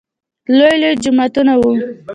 [0.57, 1.71] لوى لوى جوماتونه وو.